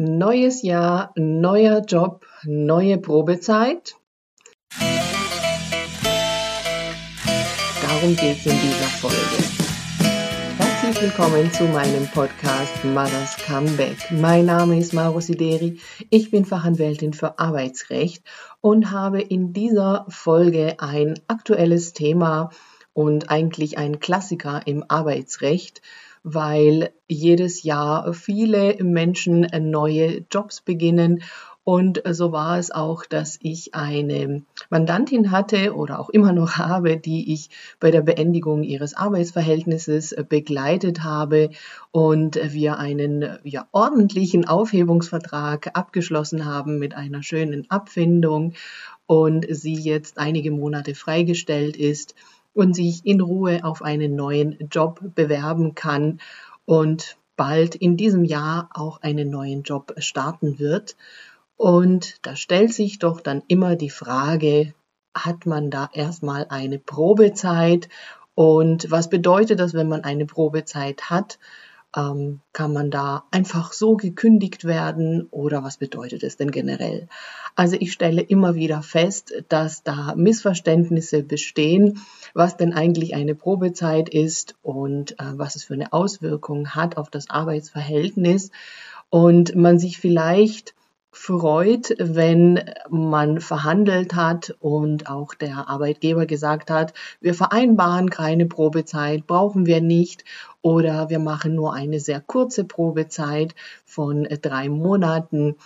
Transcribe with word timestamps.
Neues 0.00 0.62
Jahr, 0.62 1.10
neuer 1.16 1.80
Job, 1.80 2.24
neue 2.44 2.98
Probezeit. 2.98 3.96
Darum 7.82 8.14
geht 8.14 8.36
es 8.38 8.46
in 8.46 8.52
dieser 8.52 8.86
Folge. 9.00 9.42
Herzlich 10.56 11.02
willkommen 11.02 11.52
zu 11.52 11.64
meinem 11.64 12.06
Podcast 12.14 12.84
Mothers 12.84 13.38
Comeback. 13.38 14.12
Mein 14.12 14.46
Name 14.46 14.78
ist 14.78 14.94
Mauro 14.94 15.18
Sideri. 15.20 15.80
Ich 16.10 16.30
bin 16.30 16.44
Fachanwältin 16.44 17.12
für 17.12 17.40
Arbeitsrecht 17.40 18.22
und 18.60 18.92
habe 18.92 19.20
in 19.20 19.52
dieser 19.52 20.06
Folge 20.08 20.76
ein 20.78 21.18
aktuelles 21.26 21.92
Thema 21.92 22.50
und 22.92 23.32
eigentlich 23.32 23.78
ein 23.78 23.98
Klassiker 23.98 24.62
im 24.64 24.84
Arbeitsrecht 24.86 25.82
weil 26.34 26.90
jedes 27.08 27.62
Jahr 27.62 28.12
viele 28.12 28.76
Menschen 28.82 29.46
neue 29.70 30.24
Jobs 30.30 30.60
beginnen. 30.60 31.22
Und 31.64 32.02
so 32.12 32.32
war 32.32 32.58
es 32.58 32.70
auch, 32.70 33.04
dass 33.04 33.38
ich 33.42 33.74
eine 33.74 34.42
Mandantin 34.70 35.30
hatte 35.30 35.74
oder 35.74 36.00
auch 36.00 36.08
immer 36.08 36.32
noch 36.32 36.52
habe, 36.56 36.96
die 36.96 37.32
ich 37.34 37.50
bei 37.78 37.90
der 37.90 38.00
Beendigung 38.00 38.62
ihres 38.62 38.94
Arbeitsverhältnisses 38.94 40.16
begleitet 40.28 41.02
habe 41.02 41.50
und 41.90 42.40
wir 42.42 42.78
einen 42.78 43.38
ja, 43.44 43.68
ordentlichen 43.72 44.46
Aufhebungsvertrag 44.46 45.70
abgeschlossen 45.74 46.46
haben 46.46 46.78
mit 46.78 46.94
einer 46.94 47.22
schönen 47.22 47.70
Abfindung 47.70 48.54
und 49.04 49.46
sie 49.50 49.74
jetzt 49.74 50.18
einige 50.18 50.50
Monate 50.50 50.94
freigestellt 50.94 51.76
ist 51.76 52.14
und 52.58 52.74
sich 52.74 53.06
in 53.06 53.20
Ruhe 53.20 53.60
auf 53.62 53.82
einen 53.82 54.16
neuen 54.16 54.68
Job 54.68 55.00
bewerben 55.14 55.76
kann 55.76 56.20
und 56.64 57.16
bald 57.36 57.76
in 57.76 57.96
diesem 57.96 58.24
Jahr 58.24 58.68
auch 58.74 59.00
einen 59.00 59.30
neuen 59.30 59.62
Job 59.62 59.94
starten 59.98 60.58
wird. 60.58 60.96
Und 61.56 62.26
da 62.26 62.34
stellt 62.34 62.74
sich 62.74 62.98
doch 62.98 63.20
dann 63.20 63.44
immer 63.46 63.76
die 63.76 63.90
Frage, 63.90 64.74
hat 65.14 65.46
man 65.46 65.70
da 65.70 65.88
erstmal 65.92 66.46
eine 66.48 66.80
Probezeit? 66.80 67.88
Und 68.34 68.90
was 68.90 69.08
bedeutet 69.08 69.60
das, 69.60 69.72
wenn 69.72 69.88
man 69.88 70.02
eine 70.02 70.26
Probezeit 70.26 71.10
hat? 71.10 71.38
Ähm, 71.98 72.40
kann 72.52 72.72
man 72.72 72.90
da 72.90 73.24
einfach 73.32 73.72
so 73.72 73.96
gekündigt 73.96 74.64
werden 74.64 75.26
oder 75.30 75.64
was 75.64 75.78
bedeutet 75.78 76.22
es 76.22 76.36
denn 76.36 76.50
generell? 76.52 77.08
Also 77.56 77.76
ich 77.80 77.92
stelle 77.92 78.22
immer 78.22 78.54
wieder 78.54 78.82
fest, 78.82 79.32
dass 79.48 79.82
da 79.82 80.14
Missverständnisse 80.14 81.24
bestehen, 81.24 82.00
was 82.34 82.56
denn 82.56 82.72
eigentlich 82.72 83.14
eine 83.14 83.34
Probezeit 83.34 84.08
ist 84.08 84.54
und 84.62 85.12
äh, 85.18 85.32
was 85.32 85.56
es 85.56 85.64
für 85.64 85.74
eine 85.74 85.92
Auswirkung 85.92 86.70
hat 86.70 86.96
auf 86.96 87.10
das 87.10 87.30
Arbeitsverhältnis 87.30 88.50
und 89.10 89.56
man 89.56 89.78
sich 89.78 89.98
vielleicht 89.98 90.74
freut, 91.18 91.94
wenn 91.98 92.70
man 92.88 93.40
verhandelt 93.40 94.14
hat 94.14 94.56
und 94.60 95.10
auch 95.10 95.34
der 95.34 95.68
Arbeitgeber 95.68 96.26
gesagt 96.26 96.70
hat, 96.70 96.94
wir 97.20 97.34
vereinbaren 97.34 98.08
keine 98.08 98.46
Probezeit, 98.46 99.26
brauchen 99.26 99.66
wir 99.66 99.80
nicht 99.80 100.24
oder 100.62 101.10
wir 101.10 101.18
machen 101.18 101.54
nur 101.56 101.74
eine 101.74 101.98
sehr 101.98 102.20
kurze 102.20 102.64
Probezeit 102.64 103.54
von 103.84 104.28
drei 104.40 104.68
Monaten 104.68 105.56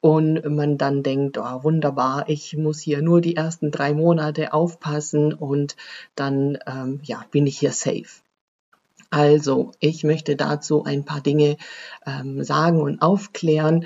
und 0.00 0.44
man 0.46 0.78
dann 0.78 1.02
denkt, 1.02 1.36
oh, 1.38 1.62
wunderbar, 1.62 2.24
ich 2.28 2.56
muss 2.56 2.80
hier 2.80 3.02
nur 3.02 3.20
die 3.20 3.36
ersten 3.36 3.70
drei 3.70 3.92
Monate 3.92 4.54
aufpassen 4.54 5.34
und 5.34 5.76
dann 6.16 6.58
ähm, 6.66 7.00
ja, 7.04 7.22
bin 7.30 7.46
ich 7.46 7.58
hier 7.58 7.72
safe. 7.72 8.22
Also, 9.10 9.72
ich 9.78 10.04
möchte 10.04 10.36
dazu 10.36 10.84
ein 10.84 11.04
paar 11.04 11.20
Dinge 11.20 11.58
ähm, 12.06 12.42
sagen 12.42 12.80
und 12.80 13.02
aufklären. 13.02 13.84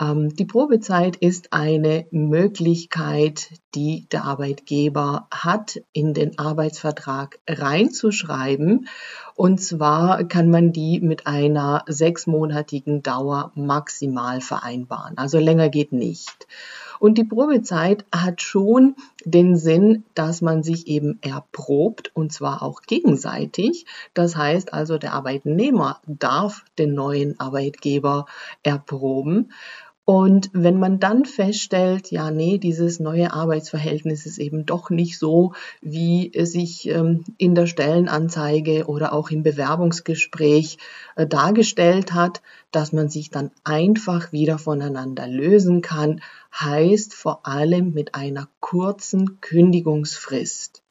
Ähm, 0.00 0.34
die 0.34 0.44
Probezeit 0.44 1.16
ist 1.16 1.52
eine 1.52 2.06
Möglichkeit, 2.10 3.50
die 3.74 4.06
der 4.10 4.24
Arbeitgeber 4.24 5.26
hat, 5.30 5.80
in 5.92 6.14
den 6.14 6.38
Arbeitsvertrag 6.38 7.38
reinzuschreiben. 7.48 8.88
Und 9.34 9.60
zwar 9.60 10.24
kann 10.24 10.50
man 10.50 10.72
die 10.72 11.00
mit 11.00 11.26
einer 11.26 11.84
sechsmonatigen 11.86 13.02
Dauer 13.02 13.52
maximal 13.54 14.40
vereinbaren. 14.40 15.18
Also 15.18 15.38
länger 15.38 15.68
geht 15.68 15.92
nicht. 15.92 16.46
Und 16.98 17.18
die 17.18 17.24
Probezeit 17.24 18.06
hat 18.10 18.40
schon 18.40 18.96
den 19.24 19.56
Sinn, 19.56 20.04
dass 20.14 20.40
man 20.40 20.62
sich 20.62 20.86
eben 20.86 21.18
erprobt 21.20 22.10
und 22.14 22.32
zwar 22.32 22.62
auch 22.62 22.82
gegenseitig. 22.82 23.86
Das 24.14 24.36
heißt 24.36 24.72
also, 24.72 24.96
der 24.96 25.12
Arbeitnehmer 25.12 26.00
darf 26.06 26.64
den 26.78 26.94
neuen 26.94 27.38
Arbeitgeber 27.38 28.26
erproben. 28.62 29.52
Und 30.08 30.50
wenn 30.52 30.78
man 30.78 31.00
dann 31.00 31.24
feststellt, 31.24 32.12
ja, 32.12 32.30
nee, 32.30 32.58
dieses 32.58 33.00
neue 33.00 33.32
Arbeitsverhältnis 33.32 34.24
ist 34.24 34.38
eben 34.38 34.64
doch 34.64 34.88
nicht 34.88 35.18
so, 35.18 35.52
wie 35.80 36.30
es 36.32 36.52
sich 36.52 36.88
ähm, 36.88 37.24
in 37.38 37.56
der 37.56 37.66
Stellenanzeige 37.66 38.86
oder 38.86 39.12
auch 39.12 39.30
im 39.30 39.42
Bewerbungsgespräch 39.42 40.78
äh, 41.16 41.26
dargestellt 41.26 42.14
hat, 42.14 42.40
dass 42.70 42.92
man 42.92 43.08
sich 43.08 43.30
dann 43.30 43.50
einfach 43.64 44.30
wieder 44.30 44.58
voneinander 44.58 45.26
lösen 45.26 45.82
kann, 45.82 46.20
heißt 46.54 47.12
vor 47.12 47.44
allem 47.44 47.92
mit 47.92 48.14
einer 48.14 48.48
kurzen 48.60 49.40
Kündigungsfrist. 49.40 50.84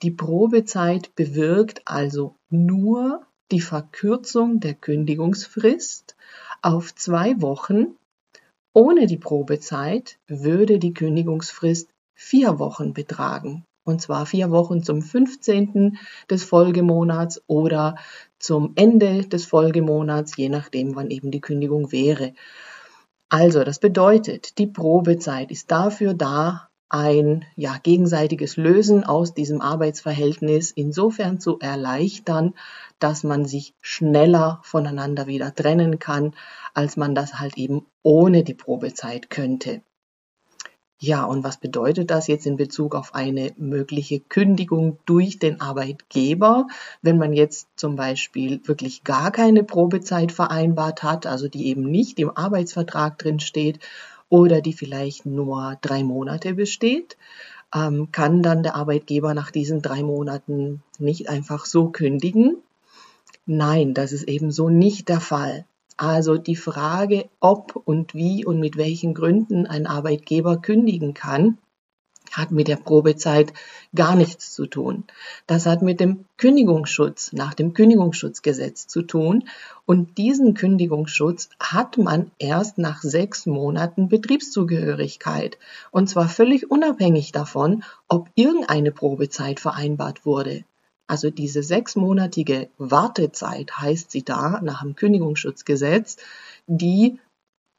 Die 0.00 0.10
Probezeit 0.10 1.14
bewirkt 1.16 1.82
also 1.84 2.36
nur 2.48 3.26
die 3.52 3.60
Verkürzung 3.60 4.60
der 4.60 4.72
Kündigungsfrist 4.72 6.16
auf 6.62 6.94
zwei 6.94 7.42
Wochen 7.42 7.96
ohne 8.74 9.06
die 9.06 9.16
Probezeit 9.16 10.18
würde 10.26 10.78
die 10.78 10.92
Kündigungsfrist 10.92 11.88
vier 12.14 12.58
Wochen 12.58 12.92
betragen. 12.92 13.64
Und 13.84 14.00
zwar 14.00 14.26
vier 14.26 14.50
Wochen 14.50 14.82
zum 14.82 15.00
15. 15.00 15.98
des 16.28 16.42
Folgemonats 16.44 17.42
oder 17.46 17.96
zum 18.38 18.72
Ende 18.76 19.26
des 19.26 19.44
Folgemonats, 19.44 20.36
je 20.36 20.48
nachdem, 20.48 20.96
wann 20.96 21.10
eben 21.10 21.30
die 21.30 21.40
Kündigung 21.40 21.92
wäre. 21.92 22.32
Also, 23.28 23.62
das 23.62 23.78
bedeutet, 23.78 24.58
die 24.58 24.66
Probezeit 24.66 25.50
ist 25.50 25.70
dafür 25.70 26.14
da, 26.14 26.68
ein 26.88 27.44
ja, 27.56 27.78
gegenseitiges 27.82 28.56
Lösen 28.56 29.04
aus 29.04 29.34
diesem 29.34 29.60
Arbeitsverhältnis 29.60 30.70
insofern 30.70 31.40
zu 31.40 31.58
erleichtern, 31.58 32.54
dass 32.98 33.24
man 33.24 33.46
sich 33.46 33.74
schneller 33.80 34.60
voneinander 34.62 35.26
wieder 35.26 35.54
trennen 35.54 35.98
kann, 35.98 36.34
als 36.74 36.96
man 36.96 37.14
das 37.14 37.40
halt 37.40 37.56
eben 37.56 37.86
ohne 38.02 38.44
die 38.44 38.54
Probezeit 38.54 39.30
könnte. 39.30 39.82
Ja, 41.00 41.24
und 41.24 41.44
was 41.44 41.58
bedeutet 41.58 42.10
das 42.10 42.28
jetzt 42.28 42.46
in 42.46 42.56
Bezug 42.56 42.94
auf 42.94 43.14
eine 43.14 43.52
mögliche 43.58 44.20
Kündigung 44.20 44.98
durch 45.04 45.38
den 45.38 45.60
Arbeitgeber, 45.60 46.68
wenn 47.02 47.18
man 47.18 47.32
jetzt 47.32 47.68
zum 47.76 47.96
Beispiel 47.96 48.60
wirklich 48.66 49.04
gar 49.04 49.30
keine 49.30 49.64
Probezeit 49.64 50.32
vereinbart 50.32 51.02
hat, 51.02 51.26
also 51.26 51.48
die 51.48 51.66
eben 51.66 51.82
nicht 51.82 52.18
im 52.20 52.34
Arbeitsvertrag 52.34 53.18
drin 53.18 53.40
steht 53.40 53.80
oder 54.34 54.60
die 54.60 54.72
vielleicht 54.72 55.26
nur 55.26 55.78
drei 55.80 56.02
Monate 56.02 56.54
besteht? 56.54 57.16
Ähm, 57.72 58.08
kann 58.10 58.42
dann 58.42 58.64
der 58.64 58.74
Arbeitgeber 58.74 59.32
nach 59.32 59.52
diesen 59.52 59.80
drei 59.80 60.02
Monaten 60.02 60.82
nicht 60.98 61.28
einfach 61.28 61.66
so 61.66 61.90
kündigen? 61.90 62.56
Nein, 63.46 63.94
das 63.94 64.10
ist 64.10 64.26
eben 64.26 64.50
so 64.50 64.68
nicht 64.68 65.08
der 65.08 65.20
Fall. 65.20 65.66
Also 65.96 66.36
die 66.36 66.56
Frage, 66.56 67.26
ob 67.38 67.80
und 67.84 68.16
wie 68.16 68.44
und 68.44 68.58
mit 68.58 68.76
welchen 68.76 69.14
Gründen 69.14 69.66
ein 69.68 69.86
Arbeitgeber 69.86 70.56
kündigen 70.56 71.14
kann, 71.14 71.58
hat 72.36 72.50
mit 72.50 72.68
der 72.68 72.76
Probezeit 72.76 73.52
gar 73.94 74.16
nichts 74.16 74.52
zu 74.52 74.66
tun. 74.66 75.04
Das 75.46 75.66
hat 75.66 75.82
mit 75.82 76.00
dem 76.00 76.24
Kündigungsschutz 76.36 77.32
nach 77.32 77.54
dem 77.54 77.72
Kündigungsschutzgesetz 77.74 78.86
zu 78.86 79.02
tun. 79.02 79.48
Und 79.86 80.18
diesen 80.18 80.54
Kündigungsschutz 80.54 81.48
hat 81.60 81.98
man 81.98 82.30
erst 82.38 82.78
nach 82.78 83.02
sechs 83.02 83.46
Monaten 83.46 84.08
Betriebszugehörigkeit. 84.08 85.58
Und 85.90 86.08
zwar 86.08 86.28
völlig 86.28 86.70
unabhängig 86.70 87.32
davon, 87.32 87.84
ob 88.08 88.28
irgendeine 88.34 88.92
Probezeit 88.92 89.60
vereinbart 89.60 90.24
wurde. 90.24 90.64
Also 91.06 91.30
diese 91.30 91.62
sechsmonatige 91.62 92.70
Wartezeit 92.78 93.78
heißt 93.78 94.10
sie 94.10 94.24
da 94.24 94.60
nach 94.62 94.82
dem 94.82 94.96
Kündigungsschutzgesetz, 94.96 96.16
die 96.66 97.18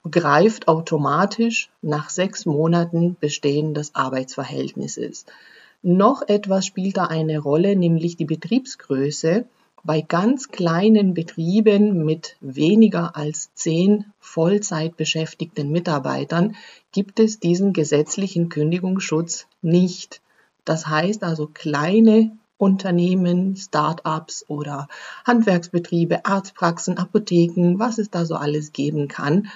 greift 0.10 0.68
automatisch 0.68 1.70
nach 1.82 2.10
sechs 2.10 2.46
Monaten 2.46 3.18
Bestehen 3.20 3.74
des 3.74 3.96
Arbeitsverhältnisses. 3.96 5.26
Noch 5.82 6.22
etwas 6.28 6.66
spielt 6.66 6.98
da 6.98 7.06
eine 7.06 7.40
Rolle, 7.40 7.76
nämlich 7.76 8.16
die 8.18 8.26
Betriebsgröße. 8.26 9.46
Bei 9.84 10.02
ganz 10.02 10.50
kleinen 10.50 11.14
Betrieben 11.14 12.06
mit 12.06 12.38
weniger 12.42 13.16
als 13.16 13.54
zehn 13.54 14.06
Vollzeitbeschäftigten 14.20 15.70
Mitarbeitern 15.70 16.56
gibt 16.92 17.20
es 17.20 17.40
diesen 17.40 17.72
gesetzlichen 17.72 18.50
Kündigungsschutz 18.50 19.46
nicht. 19.62 20.22
Das 20.66 20.88
heißt 20.88 21.24
also, 21.24 21.48
kleine 21.54 22.32
Unternehmen, 22.58 23.56
Start-ups 23.56 24.46
oder 24.48 24.88
Handwerksbetriebe, 25.26 26.26
Arztpraxen, 26.26 26.98
Apotheken, 26.98 27.78
was 27.78 27.98
es 28.00 28.10
da 28.10 28.26
so 28.26 28.36
alles 28.36 28.72
geben 28.72 29.08
kann, 29.08 29.50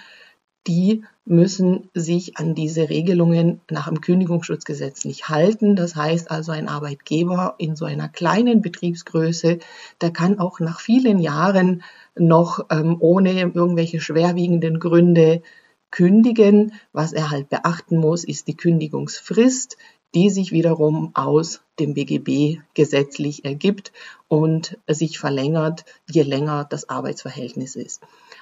die 0.69 1.03
müssen 1.25 1.89
sich 1.95 2.37
an 2.37 2.53
diese 2.53 2.89
Regelungen 2.89 3.59
nach 3.71 3.87
dem 3.87 4.01
Kündigungsschutzgesetz 4.01 5.03
nicht 5.03 5.27
halten. 5.27 5.75
Das 5.75 5.95
heißt 5.95 6.29
also, 6.29 6.51
ein 6.51 6.69
Arbeitgeber 6.69 7.55
in 7.57 7.75
so 7.75 7.85
einer 7.85 8.07
kleinen 8.07 8.61
Betriebsgröße, 8.61 9.57
der 9.99 10.11
kann 10.11 10.39
auch 10.39 10.59
nach 10.59 10.79
vielen 10.79 11.19
Jahren 11.19 11.81
noch 12.15 12.67
ähm, 12.69 12.97
ohne 12.99 13.31
irgendwelche 13.31 13.99
schwerwiegenden 13.99 14.79
Gründe 14.79 15.41
kündigen. 15.89 16.73
Was 16.93 17.13
er 17.13 17.31
halt 17.31 17.49
beachten 17.49 17.97
muss, 17.97 18.23
ist 18.23 18.47
die 18.47 18.55
Kündigungsfrist, 18.55 19.75
die 20.15 20.29
sich 20.29 20.51
wiederum 20.51 21.11
aus 21.13 21.61
dem 21.79 21.93
BGB 21.93 22.61
gesetzlich 22.73 23.45
ergibt 23.45 23.91
und 24.27 24.77
sich 24.87 25.19
verlängert, 25.19 25.85
je 26.09 26.23
länger 26.23 26.65
das 26.69 26.89
Arbeitsverhältnis 26.89 27.75
ist. 27.75 28.01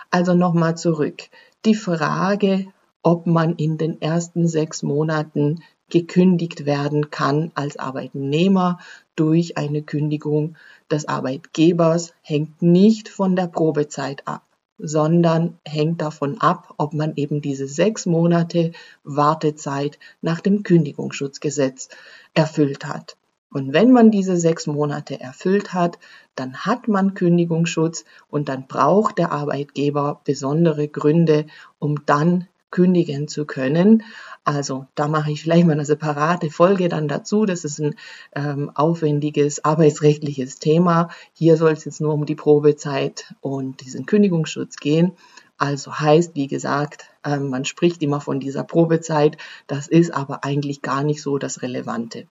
Also 0.09 0.33
nochmal 0.33 0.77
zurück. 0.77 1.23
Die 1.65 1.75
Frage, 1.75 2.67
ob 3.03 3.27
man 3.27 3.55
in 3.55 3.77
den 3.77 4.01
ersten 4.01 4.47
sechs 4.47 4.81
Monaten 4.81 5.61
gekündigt 5.89 6.65
werden 6.65 7.11
kann 7.11 7.51
als 7.55 7.77
Arbeitnehmer 7.77 8.79
durch 9.15 9.57
eine 9.57 9.83
Kündigung 9.83 10.55
des 10.91 11.07
Arbeitgebers, 11.07 12.13
hängt 12.21 12.61
nicht 12.61 13.09
von 13.09 13.35
der 13.35 13.47
Probezeit 13.47 14.27
ab 14.27 14.46
sondern 14.77 15.57
hängt 15.65 16.01
davon 16.01 16.39
ab, 16.39 16.74
ob 16.77 16.94
man 16.94 17.13
eben 17.15 17.41
diese 17.41 17.68
sechs 17.68 18.06
Monate 18.06 18.71
Wartezeit 19.03 20.00
nach 20.21 20.39
dem 20.39 20.63
Kündigungsschutzgesetz 20.63 21.89
erfüllt 22.33 22.85
hat. 22.85 23.18
Und 23.50 23.74
wenn 23.74 23.91
man 23.91 24.12
diese 24.12 24.38
sechs 24.38 24.68
Monate 24.68 25.19
erfüllt 25.19 25.74
hat, 25.74 25.97
dann 26.35 26.57
hat 26.65 26.88
man 26.88 27.13
Kündigungsschutz 27.13 28.03
und 28.29 28.50
dann 28.50 28.68
braucht 28.68 29.18
der 29.18 29.31
Arbeitgeber 29.31 30.21
besondere 30.25 30.88
Gründe, 30.88 31.47
um 31.80 32.06
dann 32.06 32.47
kündigen 32.71 33.27
zu 33.27 33.45
können. 33.45 34.03
Also 34.43 34.87
da 34.95 35.07
mache 35.07 35.31
ich 35.31 35.41
vielleicht 35.41 35.65
mal 35.65 35.73
eine 35.73 35.85
separate 35.85 36.49
Folge 36.49 36.89
dann 36.89 37.07
dazu. 37.07 37.45
Das 37.45 37.65
ist 37.65 37.79
ein 37.79 37.95
ähm, 38.35 38.71
aufwendiges 38.73 39.63
arbeitsrechtliches 39.63 40.59
Thema. 40.59 41.09
Hier 41.33 41.57
soll 41.57 41.73
es 41.73 41.85
jetzt 41.85 42.01
nur 42.01 42.13
um 42.13 42.25
die 42.25 42.35
Probezeit 42.35 43.33
und 43.41 43.81
diesen 43.81 44.05
Kündigungsschutz 44.05 44.77
gehen. 44.77 45.13
Also 45.57 45.99
heißt, 45.99 46.35
wie 46.35 46.47
gesagt, 46.47 47.09
ähm, 47.23 47.49
man 47.49 47.65
spricht 47.65 48.01
immer 48.03 48.21
von 48.21 48.39
dieser 48.39 48.63
Probezeit. 48.63 49.37
Das 49.65 49.87
ist 49.87 50.13
aber 50.13 50.43
eigentlich 50.43 50.81
gar 50.81 51.03
nicht 51.03 51.21
so 51.21 51.37
das 51.37 51.61
Relevante. 51.61 52.27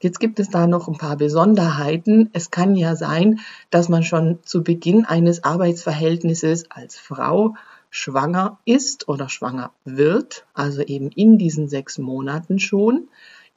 Jetzt 0.00 0.20
gibt 0.20 0.38
es 0.38 0.48
da 0.48 0.66
noch 0.66 0.86
ein 0.86 0.96
paar 0.96 1.16
Besonderheiten. 1.16 2.30
Es 2.32 2.50
kann 2.50 2.76
ja 2.76 2.94
sein, 2.94 3.40
dass 3.70 3.88
man 3.88 4.04
schon 4.04 4.38
zu 4.44 4.62
Beginn 4.62 5.04
eines 5.04 5.42
Arbeitsverhältnisses 5.42 6.70
als 6.70 6.96
Frau 6.96 7.54
schwanger 7.90 8.58
ist 8.64 9.08
oder 9.08 9.28
schwanger 9.28 9.72
wird, 9.84 10.46
also 10.54 10.82
eben 10.82 11.10
in 11.10 11.38
diesen 11.38 11.68
sechs 11.68 11.98
Monaten 11.98 12.58
schon, 12.58 13.08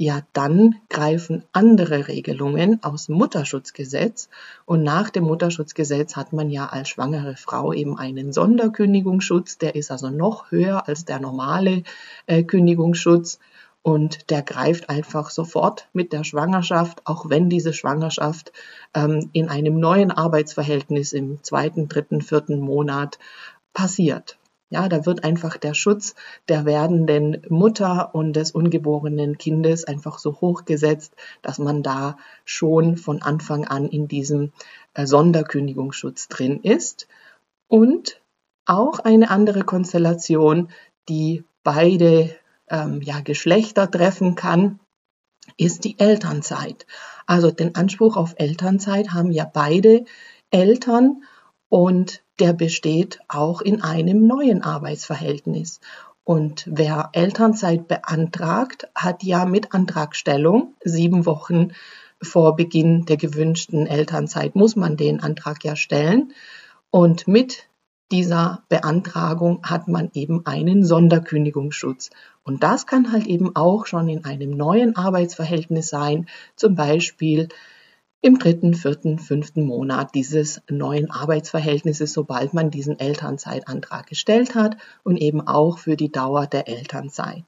ja, 0.01 0.21
dann 0.33 0.77
greifen 0.89 1.43
andere 1.51 2.07
Regelungen 2.07 2.83
aus 2.83 3.07
Mutterschutzgesetz. 3.07 4.29
Und 4.65 4.81
nach 4.81 5.11
dem 5.11 5.25
Mutterschutzgesetz 5.25 6.15
hat 6.15 6.33
man 6.33 6.49
ja 6.49 6.65
als 6.65 6.89
schwangere 6.89 7.35
Frau 7.35 7.71
eben 7.71 7.99
einen 7.99 8.33
Sonderkündigungsschutz. 8.33 9.59
Der 9.59 9.75
ist 9.75 9.91
also 9.91 10.09
noch 10.09 10.49
höher 10.49 10.87
als 10.87 11.05
der 11.05 11.19
normale 11.19 11.83
äh, 12.25 12.41
Kündigungsschutz. 12.41 13.37
Und 13.83 14.29
der 14.31 14.41
greift 14.43 14.89
einfach 14.89 15.31
sofort 15.31 15.87
mit 15.91 16.13
der 16.13 16.23
Schwangerschaft, 16.23 17.01
auch 17.05 17.29
wenn 17.29 17.49
diese 17.49 17.73
Schwangerschaft 17.73 18.53
ähm, 18.95 19.29
in 19.33 19.49
einem 19.49 19.79
neuen 19.79 20.11
Arbeitsverhältnis 20.11 21.13
im 21.13 21.43
zweiten, 21.43 21.87
dritten, 21.87 22.21
vierten 22.21 22.59
Monat 22.59 23.17
passiert. 23.73 24.37
Ja, 24.69 24.87
da 24.87 25.05
wird 25.05 25.25
einfach 25.25 25.57
der 25.57 25.73
Schutz 25.73 26.15
der 26.47 26.63
werdenden 26.63 27.45
Mutter 27.49 28.15
und 28.15 28.33
des 28.33 28.51
ungeborenen 28.51 29.37
Kindes 29.37 29.83
einfach 29.83 30.17
so 30.17 30.39
hoch 30.39 30.63
gesetzt, 30.63 31.13
dass 31.41 31.59
man 31.59 31.83
da 31.83 32.17
schon 32.45 32.95
von 32.95 33.21
Anfang 33.21 33.65
an 33.65 33.89
in 33.89 34.07
diesem 34.07 34.53
äh, 34.93 35.05
Sonderkündigungsschutz 35.05 36.29
drin 36.29 36.61
ist. 36.61 37.09
Und 37.67 38.21
auch 38.65 38.99
eine 38.99 39.29
andere 39.29 39.63
Konstellation, 39.63 40.69
die 41.09 41.43
beide 41.63 42.33
ähm, 42.69 43.01
ja, 43.01 43.19
Geschlechter 43.19 43.91
treffen 43.91 44.35
kann, 44.35 44.79
ist 45.57 45.83
die 45.83 45.99
Elternzeit. 45.99 46.85
Also 47.25 47.51
den 47.51 47.75
Anspruch 47.75 48.15
auf 48.15 48.35
Elternzeit 48.37 49.11
haben 49.11 49.31
ja 49.31 49.43
beide 49.43 50.05
Eltern 50.49 51.23
und 51.71 52.21
der 52.41 52.51
besteht 52.51 53.21
auch 53.29 53.61
in 53.61 53.81
einem 53.81 54.27
neuen 54.27 54.61
Arbeitsverhältnis. 54.61 55.79
Und 56.25 56.67
wer 56.69 57.11
Elternzeit 57.13 57.87
beantragt, 57.87 58.89
hat 58.93 59.23
ja 59.23 59.45
mit 59.45 59.73
Antragstellung 59.73 60.75
sieben 60.83 61.25
Wochen 61.25 61.69
vor 62.21 62.57
Beginn 62.57 63.05
der 63.05 63.15
gewünschten 63.15 63.87
Elternzeit 63.87 64.53
muss 64.53 64.75
man 64.75 64.97
den 64.97 65.23
Antrag 65.23 65.63
ja 65.63 65.77
stellen. 65.77 66.33
Und 66.89 67.29
mit 67.29 67.69
dieser 68.11 68.63
Beantragung 68.67 69.61
hat 69.63 69.87
man 69.87 70.11
eben 70.13 70.45
einen 70.45 70.83
Sonderkündigungsschutz. 70.83 72.09
Und 72.43 72.63
das 72.63 72.85
kann 72.85 73.13
halt 73.13 73.27
eben 73.27 73.55
auch 73.55 73.85
schon 73.85 74.09
in 74.09 74.25
einem 74.25 74.51
neuen 74.51 74.97
Arbeitsverhältnis 74.97 75.87
sein, 75.87 76.27
zum 76.57 76.75
Beispiel 76.75 77.47
im 78.21 78.37
dritten, 78.37 78.73
vierten, 78.73 79.19
fünften 79.19 79.65
Monat 79.65 80.13
dieses 80.13 80.61
neuen 80.69 81.09
Arbeitsverhältnisses, 81.09 82.13
sobald 82.13 82.53
man 82.53 82.69
diesen 82.69 82.99
Elternzeitantrag 82.99 84.07
gestellt 84.07 84.55
hat 84.55 84.77
und 85.03 85.17
eben 85.17 85.41
auch 85.41 85.79
für 85.79 85.95
die 85.95 86.11
Dauer 86.11 86.47
der 86.47 86.67
Elternzeit. 86.67 87.45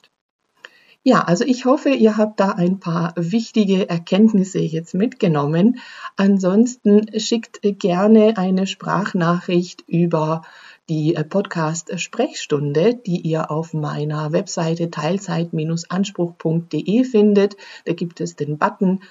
Ja, 1.06 1.20
also 1.20 1.44
ich 1.44 1.66
hoffe, 1.66 1.90
ihr 1.90 2.16
habt 2.16 2.40
da 2.40 2.52
ein 2.52 2.80
paar 2.80 3.12
wichtige 3.18 3.90
Erkenntnisse 3.90 4.60
jetzt 4.60 4.94
mitgenommen. 4.94 5.80
Ansonsten 6.16 7.20
schickt 7.20 7.60
gerne 7.62 8.38
eine 8.38 8.68
Sprachnachricht 8.68 9.84
über 9.86 10.44
die 10.88 11.14
Podcast-Sprechstunde, 11.14 12.96
die 12.96 13.20
ihr 13.20 13.52
auf 13.52 13.74
meiner 13.74 14.32
Webseite 14.32 14.92
teilzeit-anspruch.de 14.92 17.04
findet. 17.04 17.58
Da 17.84 17.92
gibt 17.92 18.22
es 18.22 18.38
den 18.38 18.58
Button 18.58 19.02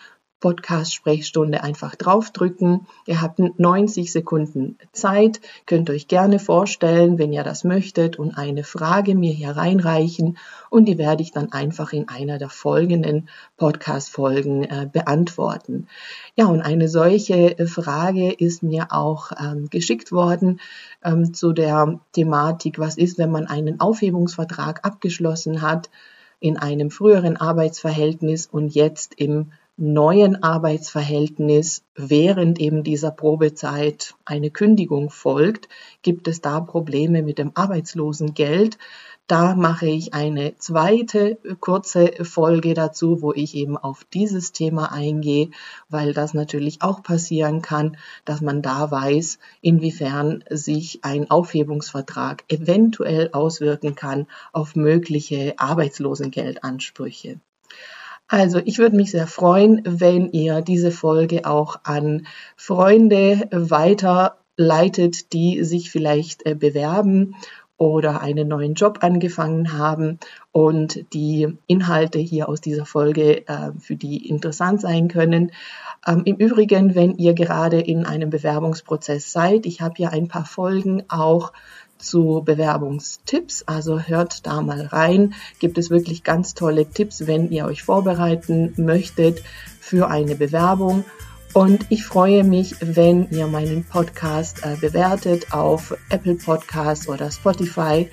Podcast-Sprechstunde 0.42 1.62
einfach 1.62 1.94
draufdrücken. 1.94 2.86
Ihr 3.06 3.22
habt 3.22 3.38
90 3.38 4.12
Sekunden 4.12 4.76
Zeit, 4.92 5.40
könnt 5.66 5.88
euch 5.88 6.08
gerne 6.08 6.40
vorstellen, 6.40 7.16
wenn 7.18 7.32
ihr 7.32 7.44
das 7.44 7.62
möchtet 7.64 8.18
und 8.18 8.36
eine 8.36 8.64
Frage 8.64 9.14
mir 9.14 9.32
hier 9.32 9.52
reinreichen 9.52 10.36
und 10.68 10.86
die 10.86 10.98
werde 10.98 11.22
ich 11.22 11.30
dann 11.30 11.52
einfach 11.52 11.92
in 11.92 12.08
einer 12.08 12.38
der 12.38 12.50
folgenden 12.50 13.28
Podcast-Folgen 13.56 14.64
äh, 14.64 14.88
beantworten. 14.92 15.86
Ja, 16.34 16.46
und 16.46 16.60
eine 16.60 16.88
solche 16.88 17.58
äh, 17.58 17.66
Frage 17.66 18.32
ist 18.32 18.64
mir 18.64 18.88
auch 18.90 19.30
ähm, 19.40 19.70
geschickt 19.70 20.10
worden 20.10 20.60
ähm, 21.04 21.32
zu 21.34 21.52
der 21.52 22.00
Thematik, 22.12 22.80
was 22.80 22.98
ist, 22.98 23.16
wenn 23.16 23.30
man 23.30 23.46
einen 23.46 23.78
Aufhebungsvertrag 23.80 24.84
abgeschlossen 24.84 25.62
hat 25.62 25.88
in 26.40 26.56
einem 26.56 26.90
früheren 26.90 27.36
Arbeitsverhältnis 27.36 28.46
und 28.46 28.74
jetzt 28.74 29.14
im 29.14 29.52
neuen 29.76 30.42
Arbeitsverhältnis 30.42 31.82
während 31.94 32.60
eben 32.60 32.82
dieser 32.82 33.10
Probezeit 33.10 34.14
eine 34.24 34.50
Kündigung 34.50 35.08
folgt, 35.10 35.68
gibt 36.02 36.28
es 36.28 36.40
da 36.40 36.60
Probleme 36.60 37.22
mit 37.22 37.38
dem 37.38 37.52
Arbeitslosengeld. 37.54 38.78
Da 39.26 39.54
mache 39.54 39.86
ich 39.86 40.12
eine 40.12 40.58
zweite 40.58 41.38
kurze 41.60 42.12
Folge 42.22 42.74
dazu, 42.74 43.22
wo 43.22 43.32
ich 43.32 43.54
eben 43.54 43.78
auf 43.78 44.04
dieses 44.12 44.52
Thema 44.52 44.92
eingehe, 44.92 45.50
weil 45.88 46.12
das 46.12 46.34
natürlich 46.34 46.82
auch 46.82 47.02
passieren 47.02 47.62
kann, 47.62 47.96
dass 48.24 48.42
man 48.42 48.60
da 48.60 48.90
weiß, 48.90 49.38
inwiefern 49.62 50.44
sich 50.50 51.00
ein 51.02 51.30
Aufhebungsvertrag 51.30 52.44
eventuell 52.48 53.30
auswirken 53.32 53.94
kann 53.94 54.26
auf 54.52 54.76
mögliche 54.76 55.54
Arbeitslosengeldansprüche. 55.56 57.40
Also 58.32 58.62
ich 58.64 58.78
würde 58.78 58.96
mich 58.96 59.10
sehr 59.10 59.26
freuen, 59.26 59.82
wenn 59.84 60.30
ihr 60.30 60.62
diese 60.62 60.90
Folge 60.90 61.44
auch 61.44 61.80
an 61.84 62.26
Freunde 62.56 63.46
weiterleitet, 63.50 65.34
die 65.34 65.62
sich 65.64 65.90
vielleicht 65.90 66.46
äh, 66.46 66.54
bewerben 66.54 67.36
oder 67.76 68.22
einen 68.22 68.48
neuen 68.48 68.72
Job 68.72 69.00
angefangen 69.02 69.76
haben 69.76 70.18
und 70.50 71.04
die 71.12 71.58
Inhalte 71.66 72.20
hier 72.20 72.48
aus 72.48 72.62
dieser 72.62 72.86
Folge 72.86 73.46
äh, 73.48 73.72
für 73.78 73.96
die 73.96 74.26
interessant 74.26 74.80
sein 74.80 75.08
können. 75.08 75.52
Ähm, 76.06 76.22
Im 76.24 76.36
Übrigen, 76.36 76.94
wenn 76.94 77.18
ihr 77.18 77.34
gerade 77.34 77.82
in 77.82 78.06
einem 78.06 78.30
Bewerbungsprozess 78.30 79.30
seid, 79.30 79.66
ich 79.66 79.82
habe 79.82 79.96
ja 79.98 80.08
ein 80.08 80.28
paar 80.28 80.46
Folgen 80.46 81.02
auch 81.10 81.52
zu 82.02 82.42
Bewerbungstipps. 82.44 83.64
Also 83.66 84.00
hört 84.00 84.46
da 84.46 84.60
mal 84.60 84.86
rein. 84.86 85.34
Gibt 85.58 85.78
es 85.78 85.90
wirklich 85.90 86.24
ganz 86.24 86.54
tolle 86.54 86.86
Tipps, 86.86 87.26
wenn 87.26 87.50
ihr 87.50 87.64
euch 87.64 87.82
vorbereiten 87.82 88.74
möchtet 88.76 89.42
für 89.80 90.08
eine 90.08 90.34
Bewerbung. 90.34 91.04
Und 91.54 91.86
ich 91.90 92.04
freue 92.04 92.44
mich, 92.44 92.76
wenn 92.80 93.28
ihr 93.30 93.46
meinen 93.46 93.84
Podcast 93.84 94.64
äh, 94.64 94.76
bewertet 94.80 95.52
auf 95.52 95.94
Apple 96.08 96.36
Podcasts 96.36 97.08
oder 97.08 97.30
Spotify 97.30 98.08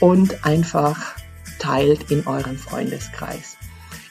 und 0.00 0.44
einfach 0.44 1.16
teilt 1.58 2.10
in 2.10 2.26
eurem 2.26 2.58
Freundeskreis. 2.58 3.56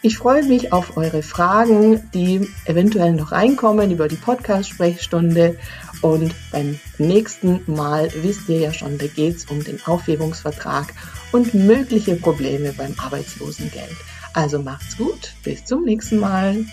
Ich 0.03 0.17
freue 0.17 0.43
mich 0.43 0.73
auf 0.73 0.97
eure 0.97 1.21
Fragen, 1.21 2.09
die 2.11 2.49
eventuell 2.65 3.13
noch 3.13 3.31
reinkommen 3.31 3.91
über 3.91 4.07
die 4.07 4.15
Podcast-Sprechstunde. 4.15 5.59
Und 6.01 6.33
beim 6.51 6.79
nächsten 6.97 7.61
Mal 7.67 8.11
wisst 8.23 8.49
ihr 8.49 8.59
ja 8.59 8.73
schon, 8.73 8.97
da 8.97 9.07
geht 9.07 9.37
es 9.37 9.45
um 9.45 9.63
den 9.63 9.79
Aufhebungsvertrag 9.85 10.93
und 11.31 11.53
mögliche 11.53 12.15
Probleme 12.15 12.73
beim 12.73 12.95
Arbeitslosengeld. 12.97 13.95
Also 14.33 14.61
macht's 14.61 14.97
gut, 14.97 15.33
bis 15.43 15.65
zum 15.65 15.83
nächsten 15.83 16.19
Mal. 16.19 16.65